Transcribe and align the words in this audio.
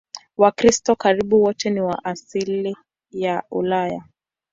Wakristo 0.37 0.95
karibu 0.95 1.43
wote 1.43 1.69
ni 1.69 1.81
wa 1.81 2.05
asili 2.05 2.77
ya 3.11 3.43
Ulaya. 3.51 4.03